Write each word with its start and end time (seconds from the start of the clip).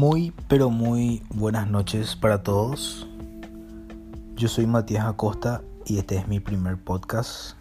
Muy, 0.00 0.32
pero 0.48 0.70
muy 0.70 1.22
buenas 1.28 1.68
noches 1.68 2.16
para 2.16 2.42
todos. 2.42 3.06
Yo 4.34 4.48
soy 4.48 4.66
Matías 4.66 5.04
Acosta 5.04 5.60
y 5.84 5.98
este 5.98 6.16
es 6.16 6.26
mi 6.26 6.40
primer 6.40 6.78
podcast. 6.78 7.54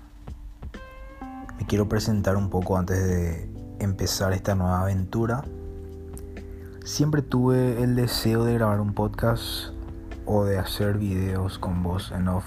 Me 1.59 1.65
quiero 1.67 1.89
presentar 1.89 2.37
un 2.37 2.49
poco 2.49 2.77
antes 2.77 3.05
de 3.05 3.49
empezar 3.79 4.31
esta 4.31 4.55
nueva 4.55 4.79
aventura. 4.83 5.43
Siempre 6.85 7.21
tuve 7.21 7.83
el 7.83 7.97
deseo 7.97 8.45
de 8.45 8.53
grabar 8.53 8.79
un 8.79 8.93
podcast 8.93 9.73
o 10.25 10.45
de 10.45 10.59
hacer 10.59 10.97
videos 10.97 11.59
con 11.59 11.83
voz 11.83 12.13
en 12.13 12.29
off. 12.29 12.45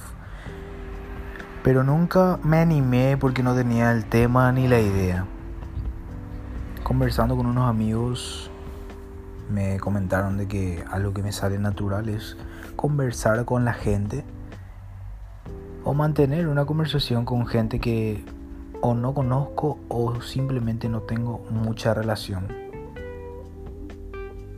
Pero 1.63 1.85
nunca 1.85 2.41
me 2.43 2.57
animé 2.57 3.19
porque 3.19 3.43
no 3.43 3.55
tenía 3.55 3.93
el 3.93 4.07
tema 4.07 4.53
ni 4.53 4.69
la 4.69 4.81
idea. 4.81 5.27
Conversando 6.83 7.37
con 7.37 7.45
unos 7.45 7.69
amigos 7.69 8.52
me 9.53 9.79
comentaron 9.79 10.39
de 10.39 10.49
que 10.49 10.85
algo 10.91 11.13
que 11.13 11.23
me 11.23 11.31
sale 11.31 11.59
natural 11.59 12.09
es 12.09 12.37
conversar 12.75 13.45
con 13.45 13.65
la 13.65 13.75
gente 13.75 14.25
o 15.85 15.95
mantener 15.95 16.49
una 16.49 16.65
conversación 16.65 17.25
con 17.25 17.47
gente 17.47 17.79
que 17.79 18.25
o 18.81 18.95
no 18.95 19.15
conozco 19.15 19.79
o 19.89 20.21
simplemente 20.21 20.89
no 20.89 21.03
tengo 21.03 21.45
mucha 21.51 21.95
relación. 21.95 22.49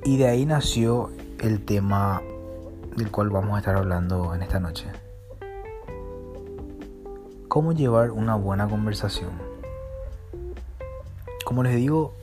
Y 0.04 0.16
de 0.16 0.28
ahí 0.28 0.46
nació 0.46 1.10
el 1.40 1.64
tema 1.64 2.22
del 2.96 3.10
cual 3.10 3.30
vamos 3.30 3.56
a 3.56 3.58
estar 3.58 3.76
hablando 3.76 4.34
en 4.34 4.42
esta 4.42 4.60
noche. 4.60 4.86
¿Cómo 7.48 7.72
llevar 7.72 8.10
una 8.10 8.34
buena 8.34 8.68
conversación? 8.68 9.30
Como 11.44 11.62
les 11.62 11.76
digo, 11.76 12.14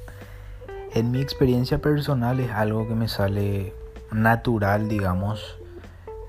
en 0.94 1.12
mi 1.12 1.22
experiencia 1.22 1.82
personal 1.82 2.40
es 2.40 2.52
algo 2.52 2.88
que 2.88 2.96
me 2.96 3.08
sale 3.08 3.74
natural, 4.12 4.90
digamos, 4.90 5.58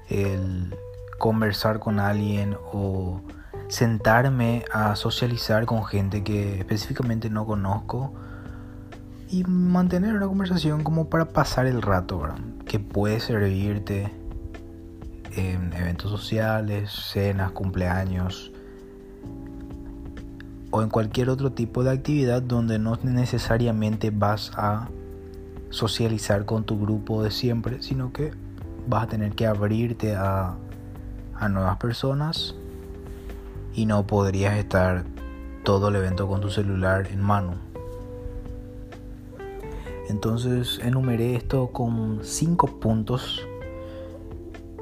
el 0.09 0.75
conversar 1.19 1.79
con 1.79 1.99
alguien 1.99 2.57
o 2.73 3.21
sentarme 3.69 4.65
a 4.73 4.97
socializar 4.97 5.67
con 5.67 5.85
gente 5.85 6.23
que 6.23 6.59
específicamente 6.59 7.31
no 7.31 7.47
conozco 7.47 8.13
y 9.29 9.45
mantener 9.45 10.15
una 10.15 10.27
conversación 10.27 10.85
como 10.85 11.09
para 11.09 11.27
pasar 11.27 11.67
el 11.67 11.81
rato, 11.81 12.19
¿verdad? 12.21 12.39
que 12.67 12.79
puede 12.79 13.19
servirte 13.19 14.13
en 15.35 15.73
eventos 15.73 16.11
sociales, 16.11 16.91
cenas, 16.91 17.53
cumpleaños, 17.53 18.53
o 20.73 20.83
en 20.83 20.89
cualquier 20.89 21.29
otro 21.29 21.53
tipo 21.53 21.85
de 21.85 21.91
actividad 21.91 22.43
donde 22.43 22.79
no 22.79 22.99
necesariamente 23.03 24.11
vas 24.11 24.51
a 24.57 24.89
socializar 25.69 26.47
con 26.47 26.65
tu 26.65 26.81
grupo 26.81 27.23
de 27.23 27.31
siempre, 27.31 27.83
sino 27.83 28.11
que 28.13 28.33
vas 28.89 29.05
a 29.05 29.07
tener 29.07 29.35
que 29.35 29.47
abrirte 29.47 30.17
a, 30.17 30.57
a 31.35 31.49
nuevas 31.51 31.77
personas 31.77 32.55
y 33.75 33.85
no 33.85 34.07
podrías 34.07 34.57
estar 34.57 35.05
todo 35.63 35.89
el 35.89 35.97
evento 35.97 36.27
con 36.27 36.41
tu 36.41 36.49
celular 36.49 37.07
en 37.13 37.21
mano. 37.21 37.55
Entonces 40.09 40.81
enumeré 40.83 41.37
esto 41.37 41.69
con 41.69 42.21
cinco 42.23 42.67
puntos 42.81 43.47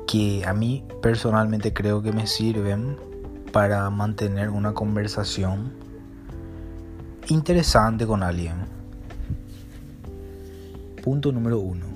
que 0.06 0.44
a 0.46 0.52
mí 0.52 0.84
personalmente 1.02 1.72
creo 1.72 2.00
que 2.00 2.12
me 2.12 2.28
sirven 2.28 2.96
para 3.52 3.90
mantener 3.90 4.50
una 4.50 4.72
conversación 4.72 5.79
interesante 7.30 8.06
con 8.06 8.22
alguien. 8.24 8.54
Punto 11.02 11.30
número 11.30 11.60
uno. 11.60 11.86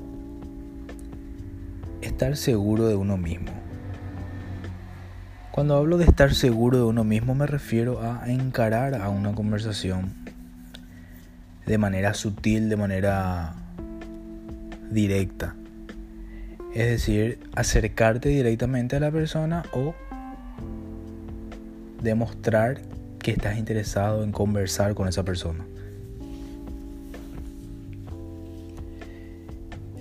Estar 2.00 2.36
seguro 2.36 2.86
de 2.86 2.94
uno 2.94 3.16
mismo. 3.16 3.50
Cuando 5.50 5.76
hablo 5.76 5.98
de 5.98 6.04
estar 6.04 6.34
seguro 6.34 6.78
de 6.78 6.84
uno 6.84 7.04
mismo 7.04 7.34
me 7.34 7.46
refiero 7.46 8.00
a 8.00 8.30
encarar 8.30 8.94
a 8.94 9.08
una 9.08 9.34
conversación 9.34 10.12
de 11.66 11.78
manera 11.78 12.14
sutil, 12.14 12.68
de 12.68 12.76
manera 12.76 13.54
directa. 14.90 15.56
Es 16.74 16.86
decir, 16.86 17.40
acercarte 17.56 18.28
directamente 18.28 18.96
a 18.96 19.00
la 19.00 19.10
persona 19.10 19.64
o 19.72 19.94
demostrar 22.02 22.82
que 23.24 23.30
estás 23.30 23.56
interesado 23.56 24.22
en 24.22 24.32
conversar 24.32 24.94
con 24.94 25.08
esa 25.08 25.24
persona. 25.24 25.66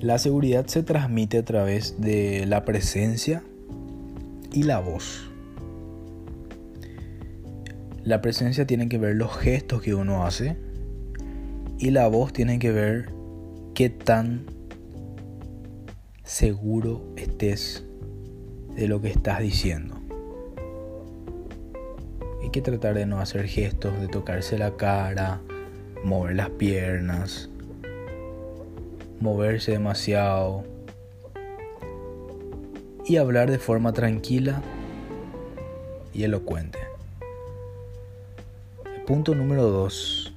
La 0.01 0.19
seguridad 0.19 0.67
se 0.67 0.83
transmite 0.83 1.37
a 1.37 1.45
través 1.45 2.01
de 2.01 2.45
la 2.45 2.65
presencia 2.65 3.41
y 4.51 4.63
la 4.63 4.79
voz. 4.79 5.31
La 8.03 8.19
presencia 8.21 8.67
tiene 8.67 8.89
que 8.89 8.97
ver 8.97 9.15
los 9.15 9.33
gestos 9.37 9.81
que 9.81 9.95
uno 9.95 10.25
hace 10.25 10.57
y 11.79 11.91
la 11.91 12.09
voz 12.09 12.33
tiene 12.33 12.59
que 12.59 12.73
ver 12.73 13.13
qué 13.73 13.89
tan 13.89 14.45
seguro 16.25 17.05
estés 17.15 17.85
de 18.75 18.89
lo 18.89 18.99
que 18.99 19.07
estás 19.07 19.39
diciendo 19.39 19.92
que 22.53 22.61
tratar 22.61 22.93
de 22.93 23.07
no 23.07 23.19
hacer 23.19 23.47
gestos, 23.47 23.99
de 23.99 24.07
tocarse 24.07 24.59
la 24.59 24.77
cara, 24.77 25.41
mover 26.03 26.35
las 26.35 26.51
piernas, 26.51 27.49
moverse 29.19 29.71
demasiado 29.71 30.63
y 33.05 33.17
hablar 33.17 33.49
de 33.49 33.57
forma 33.57 33.91
tranquila 33.91 34.61
y 36.13 36.23
elocuente. 36.23 36.77
Punto 39.07 39.33
número 39.33 39.63
2. 39.63 40.35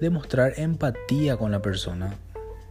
Demostrar 0.00 0.54
empatía 0.56 1.36
con 1.36 1.52
la 1.52 1.60
persona 1.60 2.14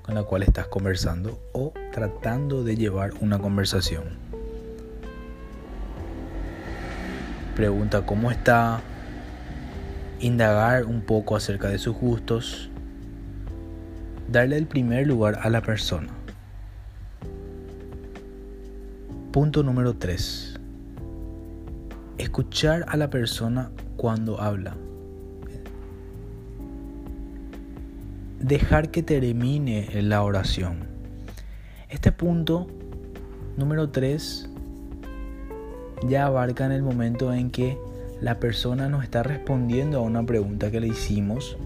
con 0.02 0.16
la 0.16 0.24
cual 0.24 0.42
estás 0.42 0.68
conversando 0.68 1.40
o 1.54 1.74
tratando 1.94 2.64
de 2.64 2.76
llevar 2.76 3.12
una 3.22 3.38
conversación. 3.40 4.23
Pregunta 7.56 8.06
cómo 8.06 8.32
está, 8.32 8.82
indagar 10.20 10.86
un 10.86 11.02
poco 11.02 11.36
acerca 11.36 11.70
de 11.70 11.78
sus 11.78 11.96
gustos, 11.96 12.70
darle 14.30 14.58
el 14.58 14.68
primer 14.68 15.08
lugar 15.08 15.40
a 15.42 15.50
la 15.50 15.62
persona. 15.62 16.12
Punto 19.32 19.64
número 19.64 19.96
3. 19.96 20.60
Escuchar 22.18 22.86
a 22.88 22.98
la 22.98 23.10
persona 23.10 23.72
cuando 23.98 24.40
habla. 24.40 24.76
Dejar 28.40 28.92
que 28.92 29.02
termine 29.04 29.90
la 30.02 30.22
oración. 30.24 30.88
Este 31.90 32.12
punto 32.12 32.68
número 33.58 33.90
3 33.90 34.50
ya 36.08 36.26
abarca 36.26 36.66
en 36.66 36.72
el 36.72 36.84
momento 36.84 37.34
en 37.34 37.50
que 37.52 37.78
la 38.22 38.40
persona 38.40 38.90
nos 38.90 39.04
está 39.04 39.24
respondiendo 39.24 40.00
a 40.00 40.02
una 40.02 40.24
pregunta 40.24 40.72
que 40.72 40.80
le 40.80 40.88
hicimos 40.88 41.58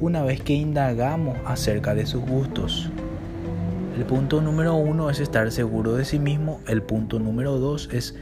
una 0.00 0.22
vez 0.22 0.40
que 0.40 0.54
indagamos 0.54 1.36
acerca 1.44 1.94
de 1.94 2.06
sus 2.06 2.22
gustos. 2.22 2.90
El 3.96 4.04
punto 4.06 4.40
número 4.40 4.74
uno 4.74 5.10
es 5.10 5.20
estar 5.20 5.52
seguro 5.52 5.94
de 5.94 6.06
sí 6.06 6.18
mismo. 6.18 6.60
El 6.66 6.82
punto 6.82 7.18
número 7.18 7.58
dos 7.58 7.90
es 7.92 8.16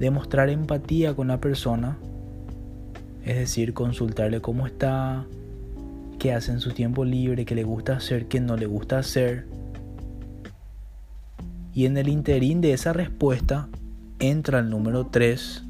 demostrar 0.00 0.50
empatía 0.50 1.14
con 1.14 1.28
la 1.28 1.40
persona. 1.40 1.96
Es 3.24 3.36
decir, 3.36 3.74
consultarle 3.74 4.40
cómo 4.40 4.66
está, 4.66 5.24
qué 6.18 6.32
hace 6.32 6.50
en 6.50 6.58
su 6.60 6.72
tiempo 6.72 7.04
libre, 7.04 7.44
qué 7.44 7.54
le 7.54 7.62
gusta 7.62 7.96
hacer, 7.96 8.26
qué 8.26 8.40
no 8.40 8.56
le 8.56 8.66
gusta 8.66 8.98
hacer. 8.98 9.46
Y 11.72 11.86
en 11.86 11.96
el 11.96 12.08
interín 12.08 12.60
de 12.60 12.72
esa 12.72 12.92
respuesta, 12.92 13.68
entra 14.20 14.58
el 14.58 14.68
número 14.68 15.06
3, 15.06 15.62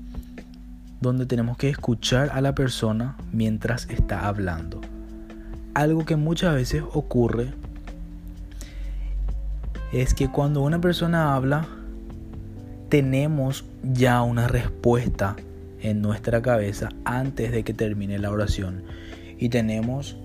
donde 1.01 1.25
tenemos 1.25 1.57
que 1.57 1.69
escuchar 1.69 2.31
a 2.33 2.41
la 2.41 2.55
persona 2.55 3.17
mientras 3.33 3.89
está 3.89 4.27
hablando. 4.27 4.81
Algo 5.73 6.05
que 6.05 6.17
muchas 6.17 6.55
veces 6.55 6.83
ocurre 6.93 7.55
es 9.93 10.15
que 10.15 10.29
cuando 10.29 10.63
una 10.63 10.81
persona 10.81 11.35
habla, 11.35 11.69
tenemos 12.89 13.65
ya 13.85 14.21
una 14.23 14.49
respuesta 14.49 15.37
en 15.81 16.03
nuestra 16.03 16.43
cabeza 16.43 16.89
antes 17.05 17.53
de 17.53 17.63
que 17.63 17.73
termine 17.73 18.19
la 18.19 18.33
oración. 18.33 18.83
Y 19.39 19.49
tenemos, 19.49 20.17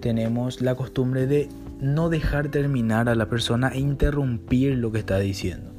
tenemos 0.00 0.60
la 0.60 0.74
costumbre 0.74 1.26
de 1.26 1.48
no 1.80 2.10
dejar 2.10 2.48
terminar 2.48 3.08
a 3.08 3.14
la 3.14 3.26
persona 3.26 3.68
e 3.68 3.80
interrumpir 3.80 4.76
lo 4.76 4.92
que 4.92 4.98
está 4.98 5.18
diciendo 5.18 5.77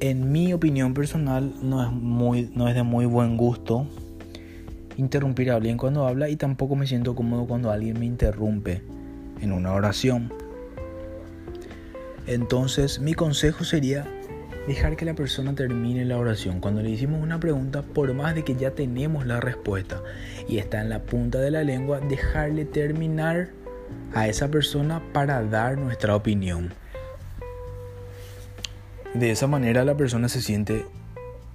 en 0.00 0.30
mi 0.30 0.52
opinión 0.52 0.94
personal 0.94 1.52
no 1.62 1.82
es, 1.84 1.90
muy, 1.90 2.50
no 2.54 2.68
es 2.68 2.74
de 2.74 2.82
muy 2.82 3.06
buen 3.06 3.36
gusto 3.36 3.86
interrumpir 4.96 5.50
a 5.50 5.56
alguien 5.56 5.76
cuando 5.76 6.06
habla 6.06 6.28
y 6.28 6.36
tampoco 6.36 6.76
me 6.76 6.86
siento 6.86 7.14
cómodo 7.14 7.46
cuando 7.46 7.70
alguien 7.70 7.98
me 7.98 8.06
interrumpe 8.06 8.82
en 9.40 9.52
una 9.52 9.72
oración. 9.72 10.32
Entonces 12.26 13.00
mi 13.00 13.14
consejo 13.14 13.64
sería 13.64 14.06
dejar 14.66 14.96
que 14.96 15.04
la 15.04 15.14
persona 15.14 15.54
termine 15.54 16.04
la 16.04 16.18
oración. 16.18 16.60
Cuando 16.60 16.82
le 16.82 16.90
hicimos 16.90 17.22
una 17.22 17.40
pregunta, 17.40 17.82
por 17.82 18.12
más 18.12 18.34
de 18.34 18.44
que 18.44 18.54
ya 18.54 18.72
tenemos 18.72 19.26
la 19.26 19.40
respuesta 19.40 20.02
y 20.46 20.58
está 20.58 20.80
en 20.80 20.90
la 20.90 21.02
punta 21.02 21.38
de 21.40 21.50
la 21.50 21.64
lengua, 21.64 22.00
dejarle 22.00 22.64
terminar 22.64 23.48
a 24.14 24.28
esa 24.28 24.48
persona 24.48 25.02
para 25.12 25.42
dar 25.42 25.78
nuestra 25.78 26.14
opinión. 26.14 26.70
De 29.14 29.30
esa 29.30 29.46
manera 29.46 29.84
la 29.84 29.96
persona 29.96 30.28
se 30.28 30.42
siente 30.42 30.86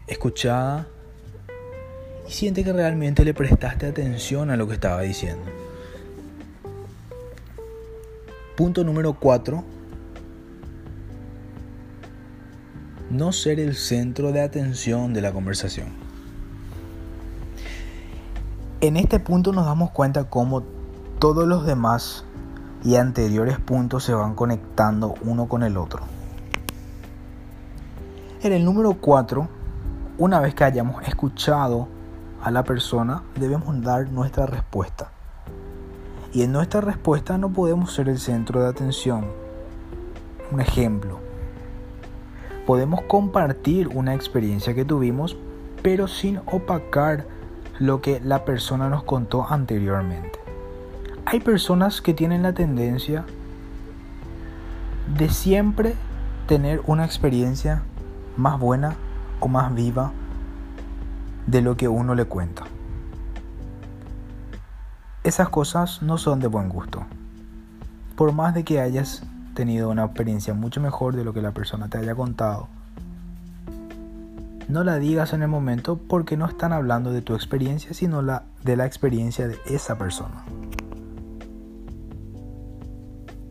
escuchada 0.07 0.87
y 2.27 2.31
siente 2.31 2.63
que 2.63 2.73
realmente 2.73 3.23
le 3.23 3.33
prestaste 3.33 3.85
atención 3.85 4.49
a 4.49 4.57
lo 4.57 4.67
que 4.67 4.73
estaba 4.73 5.01
diciendo. 5.01 5.43
Punto 8.55 8.83
número 8.83 9.13
4 9.13 9.63
no 13.13 13.31
ser 13.31 13.59
el 13.59 13.75
centro 13.75 14.31
de 14.31 14.41
atención 14.41 15.13
de 15.13 15.21
la 15.21 15.31
conversación. 15.31 15.89
En 18.81 18.97
este 18.97 19.19
punto 19.19 19.53
nos 19.53 19.65
damos 19.65 19.91
cuenta 19.91 20.25
cómo 20.25 20.63
todos 21.19 21.47
los 21.47 21.65
demás 21.65 22.25
y 22.83 22.95
anteriores 22.95 23.59
puntos 23.59 24.03
se 24.03 24.13
van 24.13 24.33
conectando 24.33 25.13
uno 25.21 25.47
con 25.47 25.61
el 25.63 25.77
otro. 25.77 26.01
En 28.43 28.51
el 28.51 28.65
número 28.65 28.95
4, 28.95 29.47
una 30.17 30.41
vez 30.41 30.53
que 30.53 30.65
hayamos 30.65 31.07
escuchado 31.07 31.87
a 32.43 32.51
la 32.51 32.65
persona, 32.65 33.23
debemos 33.39 33.81
dar 33.81 34.09
nuestra 34.09 34.45
respuesta. 34.45 35.11
Y 36.33 36.41
en 36.41 36.51
nuestra 36.51 36.81
respuesta 36.81 37.37
no 37.37 37.53
podemos 37.53 37.93
ser 37.93 38.09
el 38.09 38.19
centro 38.19 38.61
de 38.61 38.67
atención. 38.67 39.27
Un 40.51 40.59
ejemplo, 40.59 41.19
podemos 42.67 43.03
compartir 43.03 43.87
una 43.87 44.13
experiencia 44.13 44.73
que 44.73 44.83
tuvimos, 44.83 45.37
pero 45.81 46.09
sin 46.09 46.41
opacar 46.51 47.25
lo 47.79 48.01
que 48.01 48.19
la 48.19 48.43
persona 48.43 48.89
nos 48.89 49.03
contó 49.03 49.47
anteriormente. 49.49 50.37
Hay 51.23 51.39
personas 51.39 52.01
que 52.01 52.13
tienen 52.13 52.43
la 52.43 52.51
tendencia 52.51 53.23
de 55.17 55.29
siempre 55.29 55.93
tener 56.45 56.81
una 56.87 57.05
experiencia 57.05 57.83
más 58.37 58.59
buena 58.59 58.95
o 59.39 59.47
más 59.47 59.73
viva 59.73 60.11
de 61.47 61.61
lo 61.61 61.75
que 61.77 61.87
uno 61.87 62.15
le 62.15 62.25
cuenta. 62.25 62.63
Esas 65.23 65.49
cosas 65.49 66.01
no 66.01 66.17
son 66.17 66.39
de 66.39 66.47
buen 66.47 66.69
gusto. 66.69 67.05
Por 68.15 68.33
más 68.33 68.53
de 68.53 68.63
que 68.63 68.81
hayas 68.81 69.23
tenido 69.53 69.89
una 69.89 70.05
experiencia 70.05 70.53
mucho 70.53 70.81
mejor 70.81 71.15
de 71.15 71.23
lo 71.23 71.33
que 71.33 71.41
la 71.41 71.51
persona 71.51 71.87
te 71.87 71.97
haya 71.97 72.15
contado. 72.15 72.67
No 74.67 74.83
la 74.83 74.97
digas 74.97 75.33
en 75.33 75.43
el 75.43 75.49
momento 75.49 75.97
porque 75.97 76.37
no 76.37 76.45
están 76.45 76.73
hablando 76.73 77.11
de 77.11 77.21
tu 77.21 77.35
experiencia, 77.35 77.93
sino 77.93 78.21
la, 78.21 78.43
de 78.63 78.75
la 78.75 78.85
experiencia 78.85 79.47
de 79.47 79.57
esa 79.65 79.97
persona. 79.97 80.43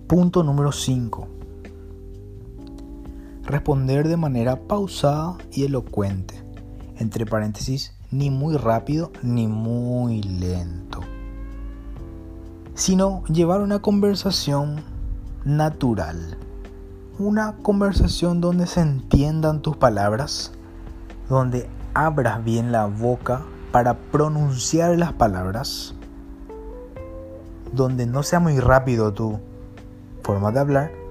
Punto 0.08 0.42
número 0.42 0.72
5. 0.72 1.28
Responder 3.44 4.06
de 4.08 4.16
manera 4.16 4.56
pausada 4.56 5.36
y 5.52 5.64
elocuente. 5.64 6.42
Entre 6.96 7.26
paréntesis, 7.26 7.94
ni 8.12 8.30
muy 8.30 8.56
rápido 8.56 9.10
ni 9.22 9.48
muy 9.48 10.22
lento. 10.22 11.00
Sino 12.74 13.24
llevar 13.24 13.60
una 13.60 13.80
conversación 13.80 14.84
natural. 15.44 16.38
Una 17.18 17.56
conversación 17.62 18.40
donde 18.40 18.66
se 18.66 18.80
entiendan 18.80 19.60
tus 19.60 19.76
palabras, 19.76 20.52
donde 21.28 21.68
abras 21.94 22.44
bien 22.44 22.72
la 22.72 22.86
boca 22.86 23.42
para 23.72 23.98
pronunciar 23.98 24.96
las 24.98 25.12
palabras, 25.12 25.94
donde 27.72 28.06
no 28.06 28.22
sea 28.22 28.38
muy 28.38 28.60
rápido 28.60 29.12
tu 29.12 29.40
forma 30.22 30.52
de 30.52 30.60
hablar, 30.60 31.01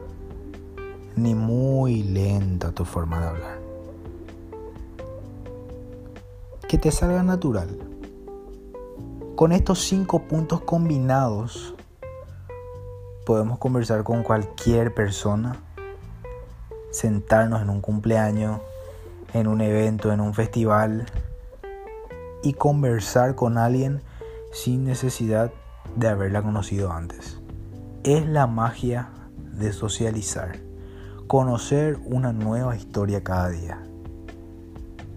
ni 1.16 1.36
muy 1.36 2.04
lenta 2.04 2.72
tu 2.72 2.86
forma 2.86 3.20
de 3.20 3.28
hablar. 3.28 3.60
Que 6.68 6.78
te 6.78 6.92
salga 6.92 7.24
natural. 7.24 7.70
Con 9.36 9.52
estos 9.52 9.80
cinco 9.80 10.24
puntos 10.24 10.62
combinados, 10.62 11.74
podemos 13.26 13.58
conversar 13.58 14.04
con 14.04 14.24
cualquier 14.24 14.94
persona, 14.94 15.56
sentarnos 16.92 17.62
en 17.62 17.70
un 17.70 17.82
cumpleaños, 17.82 18.62
en 19.34 19.48
un 19.48 19.62
evento, 19.62 20.12
en 20.12 20.20
un 20.20 20.34
festival 20.34 21.06
y 22.44 22.54
conversar 22.54 23.36
con 23.36 23.58
alguien 23.58 24.02
sin 24.52 24.84
necesidad 24.84 25.52
de 25.96 26.08
haberla 26.08 26.42
conocido 26.42 26.92
antes. 26.92 27.40
Es 28.04 28.26
la 28.26 28.48
magia 28.48 29.10
de 29.38 29.74
socializar, 29.74 30.60
conocer 31.32 31.98
una 32.04 32.34
nueva 32.34 32.76
historia 32.76 33.24
cada 33.24 33.48
día, 33.48 33.82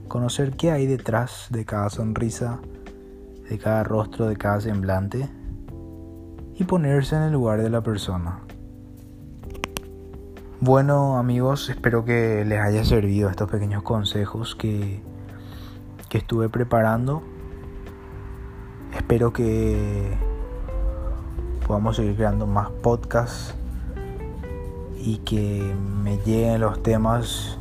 conocer 0.07 0.53
qué 0.53 0.71
hay 0.71 0.87
detrás 0.87 1.49
de 1.51 1.65
cada 1.65 1.91
sonrisa, 1.91 2.61
de 3.51 3.59
cada 3.59 3.83
rostro, 3.83 4.27
de 4.29 4.37
cada 4.37 4.61
semblante 4.61 5.29
y 6.55 6.63
ponerse 6.63 7.17
en 7.17 7.23
el 7.23 7.33
lugar 7.33 7.61
de 7.61 7.69
la 7.69 7.81
persona. 7.81 8.43
Bueno 10.61 11.19
amigos, 11.19 11.69
espero 11.69 12.05
que 12.05 12.45
les 12.45 12.61
haya 12.61 12.85
servido 12.85 13.29
estos 13.29 13.51
pequeños 13.51 13.83
consejos 13.83 14.55
que, 14.55 15.03
que 16.09 16.19
estuve 16.19 16.49
preparando. 16.49 17.25
Espero 18.95 19.33
que 19.33 20.17
podamos 21.67 21.97
seguir 21.97 22.15
creando 22.15 22.47
más 22.47 22.71
podcasts 22.71 23.57
y 25.05 25.19
que 25.19 25.75
me 26.03 26.17
lleguen 26.19 26.63
los 26.63 26.83
temas 26.83 27.59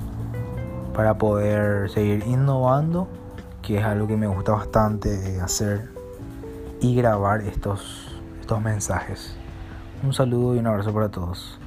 para 0.94 1.18
poder 1.18 1.90
seguir 1.90 2.24
innovando, 2.26 3.08
que 3.62 3.80
es 3.80 3.84
algo 3.84 4.08
que 4.08 4.16
me 4.16 4.28
gusta 4.28 4.54
bastante 4.54 5.42
hacer 5.42 5.90
y 6.80 6.96
grabar 6.96 7.42
estos 7.42 8.14
estos 8.40 8.62
mensajes. 8.62 9.36
Un 10.04 10.14
saludo 10.14 10.56
y 10.56 10.60
un 10.60 10.68
abrazo 10.68 10.94
para 10.94 11.10
todos. 11.10 11.58